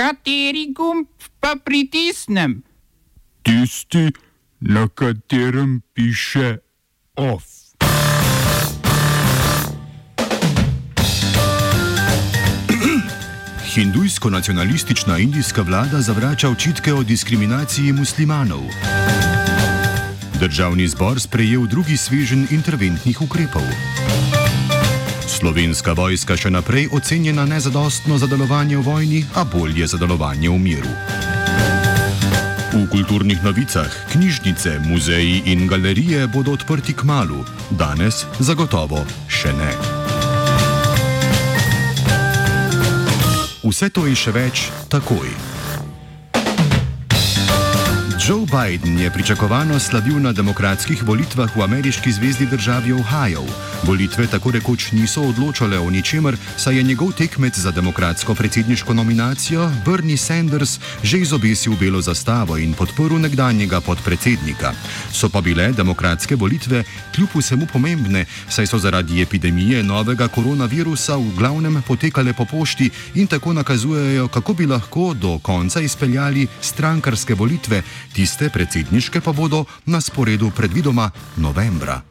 [0.00, 1.06] Kateri gumb
[1.40, 2.62] pa pritisnem?
[3.42, 4.08] Tisti,
[4.60, 6.56] na katerem piše
[7.16, 7.44] OF.
[13.74, 18.62] Hindujsko-nacionalistična indijska vlada zavrača očitke o diskriminaciji muslimanov.
[20.40, 23.62] Državni zbor sprejel drugi svežen interventnih ukrepov.
[25.40, 30.58] Slovenska vojska še naprej ocenjena nezadostno za delovanje v vojni, a bolje za delovanje v
[30.60, 30.92] miru.
[32.76, 37.40] V kulturnih novicah knjižnice, muzeji in galerije bodo odprti k malu,
[37.72, 39.00] danes zagotovo
[39.32, 39.72] še ne.
[43.64, 45.24] Vse to in še več takoj.
[48.20, 53.48] Joe Biden je pričakovano slavil na demokratskih volitvah v ameriški zvezdni državi Ohio.
[53.84, 59.70] Volitve tako rekoč niso odločale o ničemer, saj je njegov tekmec za demokratsko predsedniško nominacijo
[59.86, 64.72] Bernie Sanders že izobesil belo zastavo in podporil nekdanjega podpredsednika.
[65.12, 71.32] So pa bile demokratske volitve kljub vsemu pomembne, saj so zaradi epidemije novega koronavirusa v
[71.38, 77.82] glavnem potekale po pošti in tako nakazujejo, kako bi lahko do konca izpeljali strankarske volitve
[78.12, 82.09] tiste predsedniške pa bodo na sporedu predvidoma novembra.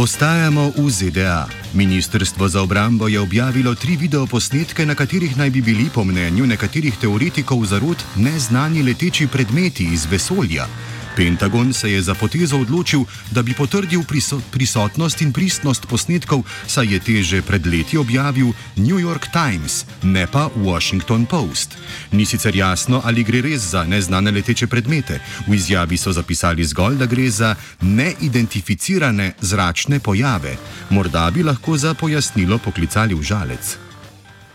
[0.00, 1.44] Ostajamo v ZDA.
[1.76, 6.96] Ministrstvo za obrambo je objavilo tri videoposnetke, na katerih naj bi bili, po mnenju nekaterih
[6.96, 10.64] teoretikov zarot, neznani leteči predmeti iz vesolja.
[11.16, 14.02] Pentagon se je za potezo odločil, da bi potrdil
[14.50, 20.26] prisotnost in pristnost posnetkov, saj je te že pred leti objavil New York Times, ne
[20.26, 21.76] pa Washington Post.
[22.12, 25.20] Ni sicer jasno, ali gre res za neznane leteče predmete.
[25.46, 30.56] V izjavi so zapisali zgolj, da gre za neidentificirane zračne pojave.
[30.90, 33.89] Morda bi lahko za pojasnilo poklicali v žalec.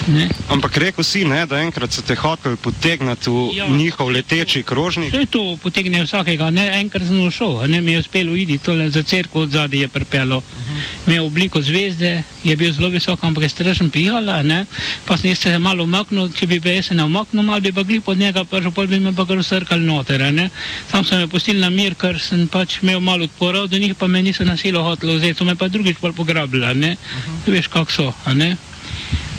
[0.08, 0.30] Ne.
[0.54, 3.66] Ampak rekel si, ne, da enkrat so te hoteli potegniti v ja.
[3.66, 5.10] njihov leteči krožnik.
[5.10, 9.02] Vse to potegne vsakega, ne enkrat sem šel, ne mi je uspelo iti tole za
[9.04, 10.38] crkvo od zadaj je prepelo.
[10.38, 11.08] Uh -huh.
[11.08, 14.66] Imel obliko zvezde, je bil zelo visok, ampak je strašen pihala, ne.
[15.06, 18.18] Pa sem se malo umaknil, če bi se ne umaknil, malo bi pa gli pod
[18.18, 20.50] njega, pa že pol bi me pa kar srkal noter, ne.
[20.92, 24.08] Sam sem me pustil na mir, ker sem pač imel malo odpora, do njih pa
[24.08, 26.92] me niso na silo hotelo vzeti, so me pa drugič pol pograbili, ne.
[26.92, 27.52] Uh -huh.
[27.52, 28.58] Veš, kak so, ne.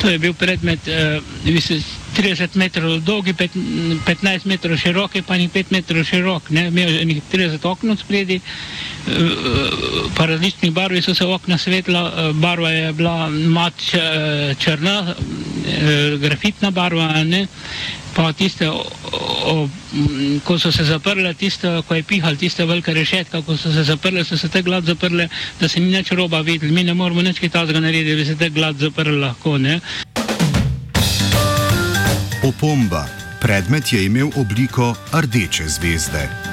[0.01, 1.21] To je bil predmet eh,
[2.17, 6.49] 30 metrov dolg, 15 metrov širok, pa ni 5 metrov širok.
[6.51, 9.13] Imel je 30 okno spredi, uh,
[10.17, 13.77] pa različnih barv so se okna svetla, uh, barva je bila mat
[14.59, 17.25] črna, uh, grafitna barva.
[17.25, 17.47] Ne?
[18.17, 18.71] Pa tiste,
[19.47, 19.69] o, o,
[20.45, 24.25] ko so se zaprle, tiste, ko je pihal, tiste velike rešetke, ko so se zaprle,
[24.25, 25.29] so se te glad zaprle,
[25.61, 26.73] da se ni več roba videl.
[26.75, 29.59] Mi ne moramo več kaj takega narediti, da bi se te glad zaprle lahko.
[29.59, 29.81] Ne?
[32.47, 33.07] Opomba.
[33.41, 36.46] Predmet je imel obliko rdeče zvezde.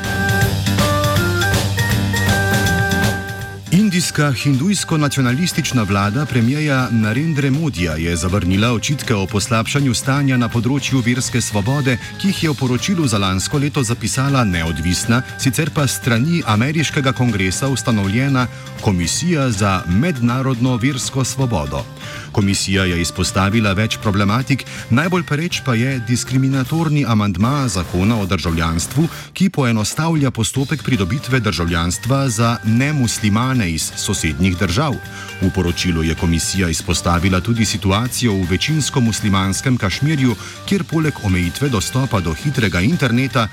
[3.93, 11.41] Indijska hindujsko-nacionalistična vlada premijeja Narendra Modija je zavrnila očitke o poslabšanju stanja na področju verske
[11.41, 17.13] svobode, ki jih je v poročilu za lansko leto zapisala neodvisna, sicer pa strani ameriškega
[17.13, 18.47] kongresa ustanovljena
[18.81, 21.85] Komisija za mednarodno versko svobodo.
[22.31, 29.49] Komisija je izpostavila več problematik, najbolj pereč pa je diskriminatorni amandma zakona o državljanstvu, ki
[29.49, 34.95] poenostavlja postopek pridobitve državljanstva za nemuslimane iz sosednjih držav.
[35.41, 40.35] V poročilu je komisija izpostavila tudi situacijo v večinsko muslimanskem Kašmirju,
[40.65, 43.47] kjer poleg omejitve dostopa do hitrega interneta,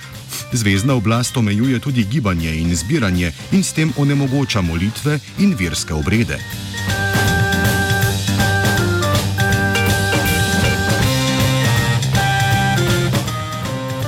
[0.52, 6.69] zvezdna oblast omejuje tudi gibanje in zbiranje in s tem onemogoča molitve in verske obrede.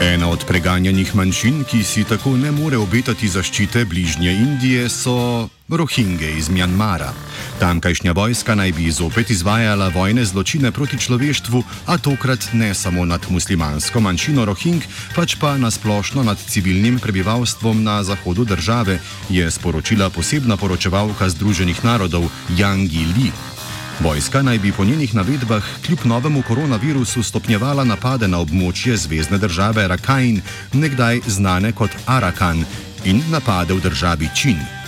[0.03, 6.27] Ena od preganjanih manjšin, ki si tako ne more obetati zaščite bližnje Indije, so Rohinge
[6.39, 7.13] iz Mjanmara.
[7.61, 13.31] Tamkajšnja vojska naj bi zopet izvajala vojne zločine proti človeštvu, a tokrat ne samo nad
[13.31, 14.82] muslimansko manjšino Rohing,
[15.15, 18.99] pač pa nasplošno nad civilnim prebivalstvom na zahodu države,
[19.31, 22.26] je sporočila posebna poročevalka Združenih narodov
[22.59, 23.51] Yang Li.
[24.00, 29.89] Vojska naj bi po njenih navedbah kljub novemu koronavirusu stopnjevala napade na območje zvezdne države
[29.89, 30.41] Rakhine,
[30.73, 32.65] nekdaj znane kot Arakan,
[33.05, 34.81] in napade v državi Čin.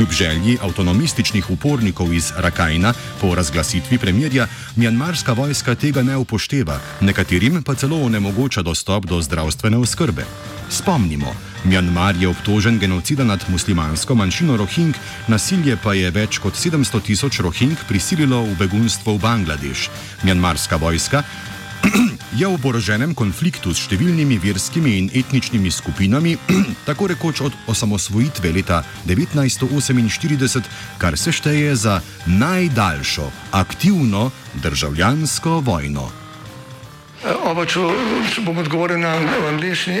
[0.00, 7.62] Kljub želji avtonomističnih upornikov iz Rakajna po razglasitvi premirja, mjanmarska vojska tega ne upošteva, nekaterim
[7.62, 10.24] pa celo onemogoča dostop do zdravstvene oskrbe.
[10.70, 14.94] Spomnimo, Mjanmar je obtožen genocida nad muslimansko manjšino Rohing,
[15.28, 19.90] nasilje pa je več kot 700 tisoč Rohing prisililo v begunstvo v Bangladeš.
[20.22, 21.22] Mjanmarska vojska
[22.36, 26.36] je v oboroženem konfliktu s številnimi verskimi in etničnimi skupinami,
[26.88, 34.30] tako rekoč od osamosvojitve leta 1948, kar se šteje za najdaljšo aktivno
[34.62, 36.10] državljansko vojno.
[37.20, 37.82] Oba, če,
[38.46, 39.18] bom odgovoril na
[39.50, 40.00] angliški.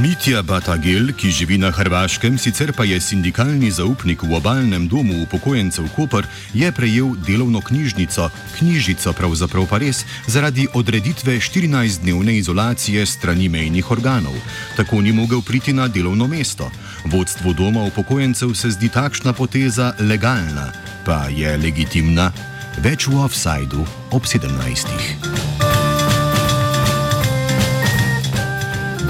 [0.00, 5.88] Mitja Batagel, ki živi na Hrvaškem, sicer pa je sindikalni zaupnik v obalnem domu upokojencev
[5.96, 13.90] Koper, je prejel delovno knjižnico, knjižico pravzaprav pa res, zaradi odreditve 14-dnevne izolacije strani mejnih
[13.90, 14.36] organov.
[14.76, 16.70] Tako ni mogel priti na delovno mesto.
[17.04, 20.72] Vodstvu doma upokojencev se zdi takšna poteza legalna,
[21.04, 22.32] pa je legitimna.
[22.80, 25.31] Več v offsajdu ob 17.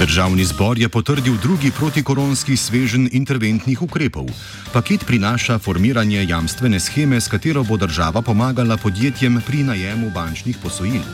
[0.02, 4.26] Državni zbor je potrdil drugi protikoronski svežen interventnih ukrepov.
[4.72, 11.06] Paket prinaša formiranje jamstvene scheme, s katero bo država pomagala podjetjem pri najemu bančnih posojil.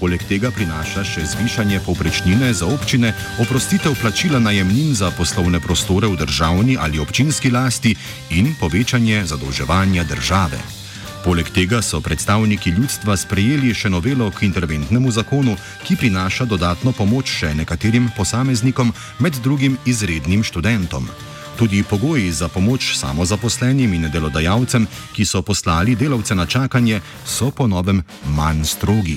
[0.00, 6.20] Poleg tega prinaša še zvišanje povprečnine za občine, oprostitev plačila najemnin za poslovne prostore v
[6.20, 7.96] državni ali občinski lasti
[8.30, 10.83] in povečanje zadolževanja države.
[11.24, 17.32] Poleg tega so predstavniki ljudstva sprejeli še novelo k interventnemu zakonu, ki prinaša dodatno pomoč
[17.38, 18.92] še nekaterim posameznikom,
[19.24, 21.08] med drugim izrednim študentom.
[21.56, 24.84] Tudi pogoji za pomoč samozaposlenim in delodajalcem,
[25.16, 28.04] ki so poslali delavce na čakanje, so po novem
[28.36, 29.16] manj strogi.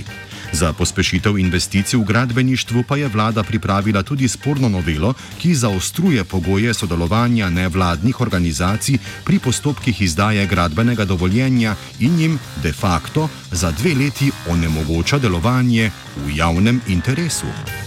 [0.54, 6.74] Za pospešitev investicij v gradbeništvu pa je vlada pripravila tudi sporno novelo, ki zaostruje pogoje
[6.74, 14.32] sodelovanja nevladnih organizacij pri postopkih izdaje gradbenega dovoljenja in jim de facto za dve leti
[14.48, 15.92] onemogoča delovanje
[16.26, 17.87] v javnem interesu.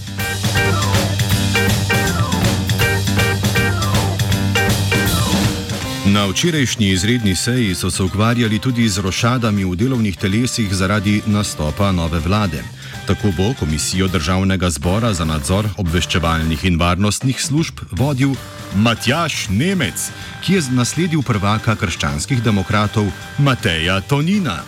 [6.21, 11.93] Na včerajšnji izredni seji so se ukvarjali tudi z rošadami v delovnih telesih zaradi nastopa
[11.93, 12.61] nove vlade.
[13.07, 18.35] Tako bo komisijo državnega zbora za nadzor obveščevalnih in varnostnih služb vodil
[18.77, 20.11] Matjaš Nemec,
[20.45, 23.09] ki je nasledil prvaka krščanskih demokratov
[23.39, 24.61] Mateja Tonina.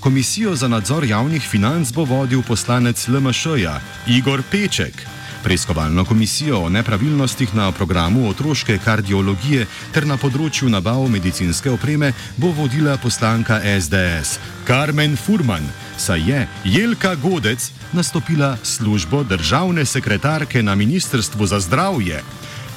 [0.00, 5.11] Komisijo za nadzor javnih financ bo vodil poslanec LMŠ-ja Igor Peček.
[5.42, 12.52] Preiskovalno komisijo o nepravilnostih na programu otroške kardiologije ter na področju nabav medicinske opreme bo
[12.54, 15.66] vodila poslanka SDS Carmen Furman,
[15.98, 22.22] saj je Jelka Godec nastopila službo državne sekretarke na Ministrstvu za zdravje.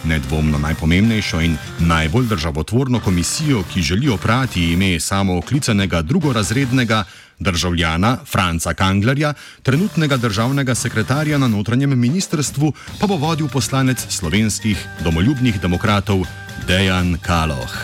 [0.06, 7.04] Nedvomno najpomembnejšo in najbolj državotvorno komisijo, ki želi oprati ime samooklicanega drugorazrednega
[7.40, 15.62] državljana Franca Kanglerja, trenutnega državnega sekretarja na notranjem ministrstvu, pa bo vodil poslanec slovenskih domoljubnih
[15.62, 16.26] demokratov
[16.68, 17.76] Dejan Kaloh.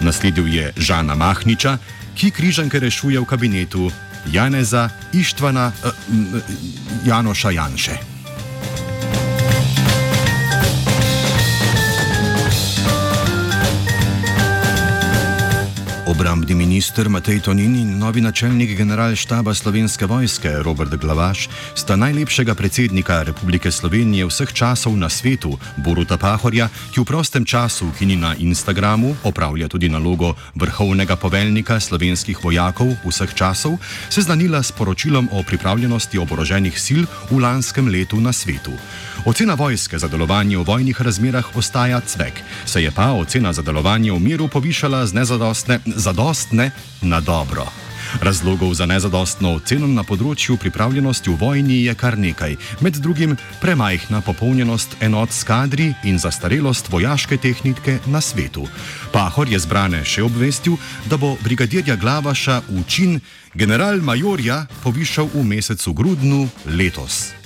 [0.00, 1.78] Nasledil je Žana Mahniča,
[2.14, 3.90] ki križanke rešuje v kabinetu
[4.32, 6.42] Janeza Ištvana eh, m,
[7.06, 7.96] Janoša Janše.
[16.20, 23.22] Obrambni minister Matej Tonin in novi načelnik generalštaba slovenske vojske Robert Glavaš sta najlepšega predsednika
[23.22, 28.34] Republike Slovenije vseh časov na svetu, Boruta Pahorja, ki v prostem času, ki ni na
[28.36, 33.80] Instagramu, opravlja tudi nalogo vrhovnega poveljnika slovenskih vojakov vseh časov,
[34.12, 38.76] seznanila s poročilom o pripravljenosti oboroženih sil v lanskem letu na svetu.
[39.24, 44.12] Ocena vojske za delovanje v vojnih razmerah ostaja cvek, se je pa ocena za delovanje
[44.12, 45.80] v miru povišala z nezadostne
[46.10, 46.70] zadostne
[47.02, 47.66] na dobro.
[48.18, 54.18] Razlogov za nezadostno oceno na področju pripravljenosti v vojni je kar nekaj, med drugim premajhna
[54.26, 58.66] popolnjenost enot s kadri in zastarelost vojaške tehnike na svetu.
[59.14, 63.20] Pahor je zbrane še obvestil, da bo brigadirja Glavaša v čin
[63.54, 67.39] general-majorja povišal v mesecu grudnu letos.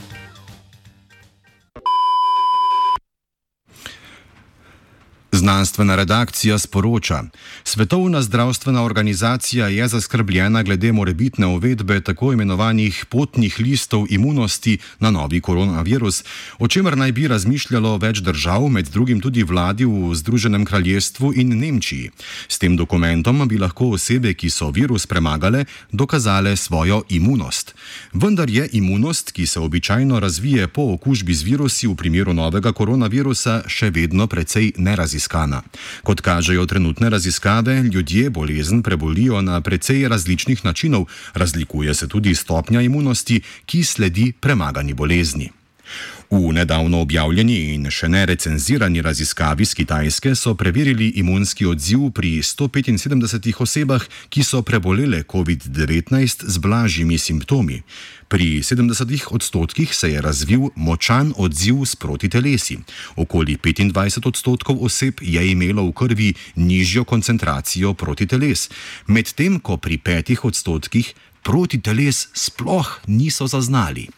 [5.44, 7.24] Znanstvena redakcija sporoča:
[7.64, 15.40] Svetovna zdravstvena organizacija je zaskrbljena glede morebitne uvedbe tako imenovanih potnih listov imunosti na novi
[15.40, 16.24] koronavirus,
[16.58, 21.58] o čemer naj bi razmišljalo več držav, med drugim tudi vladi v Združenem kraljestvu in
[21.58, 22.10] Nemčiji.
[22.48, 27.74] S tem dokumentom bi lahko osebe, ki so virus premagale, dokazale svojo imunost.
[28.12, 33.62] Vendar je imunost, ki se običajno razvije po okužbi z virusi v primeru novega koronavirusa,
[33.68, 35.62] še vedno precej neraziskana raziskana.
[36.02, 42.80] Kot kažejo trenutne raziskave, ljudje bolezen prebolijo na precej različnih načinov, razlikuje se tudi stopnja
[42.80, 45.50] imunosti, ki sledi premagani bolezni.
[46.30, 52.38] V nedavno objavljeni in še ne recenzirani raziskavi z Kitajske so preverili imunski odziv pri
[52.42, 57.82] 175 osebah, ki so prebolele COVID-19 z blažjimi simptomi.
[58.28, 62.78] Pri 70 odstotkih se je razvil močan odziv s protitelesi.
[63.16, 68.70] Okoli 25 odstotkov oseb je imelo v krvi nižjo koncentracijo protiteles,
[69.06, 71.14] medtem ko pri 5 odstotkih
[71.44, 74.08] protiteles sploh niso zaznali.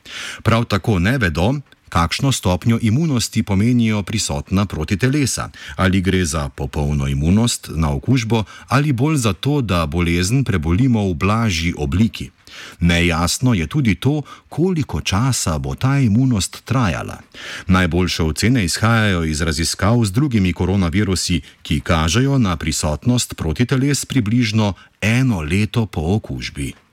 [0.42, 1.54] Prav tako ne vedo,
[1.88, 9.16] kakšno stopnjo imunosti pomenijo prisotna protitelesa, ali gre za popolno imunost na okužbo ali bolj
[9.16, 12.31] za to, da bolezen prebolimo v blažji obliki.
[12.81, 17.21] Nejasno je tudi to, koliko časa bo ta imunost trajala.
[17.66, 25.40] Najboljše ocene izhajajo iz raziskav z drugimi koronavirusi, ki kažejo na prisotnost protiteles približno eno
[25.40, 26.86] leto po okužbi.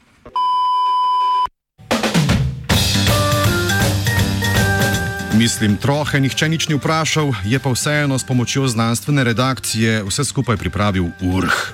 [5.33, 10.57] Mislim, trohe nihče nič ni vprašal, je pa vseeno s pomočjo znanstvene redakcije vse skupaj
[10.57, 11.73] pripravil urh.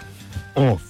[0.55, 0.88] Of.